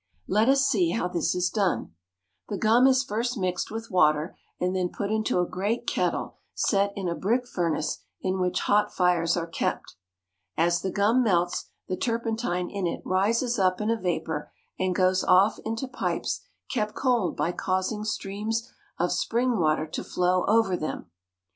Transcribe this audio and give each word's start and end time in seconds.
Let 0.27 0.49
us 0.49 0.65
see 0.65 0.89
how 0.93 1.07
this 1.09 1.35
is 1.35 1.51
done. 1.51 1.93
The 2.49 2.57
gum 2.57 2.87
is 2.87 3.03
first 3.03 3.37
mixed 3.37 3.69
with 3.69 3.91
water, 3.91 4.35
and 4.59 4.75
then 4.75 4.89
put 4.89 5.11
into 5.11 5.39
a 5.39 5.45
great 5.45 5.85
kettle 5.85 6.37
set 6.55 6.91
in 6.95 7.07
a 7.07 7.13
brick 7.13 7.45
furnace 7.45 7.99
in 8.19 8.39
which 8.39 8.61
hot 8.61 8.91
fires 8.91 9.37
are 9.37 9.45
kept. 9.45 9.93
As 10.57 10.81
the 10.81 10.89
gum 10.89 11.21
melts, 11.21 11.65
the 11.87 11.95
turpentine 11.97 12.67
in 12.67 12.87
it 12.87 13.03
rises 13.05 13.59
up 13.59 13.79
in 13.79 13.91
a 13.91 14.01
vapor 14.01 14.51
and 14.79 14.95
goes 14.95 15.23
off 15.23 15.59
into 15.65 15.87
pipes 15.87 16.41
kept 16.71 16.95
cold 16.95 17.37
by 17.37 17.51
causing 17.51 18.03
streams 18.03 18.73
of 18.97 19.11
spring 19.11 19.59
water 19.59 19.85
to 19.85 20.03
flow 20.03 20.45
over 20.47 20.75
them. 20.75 21.11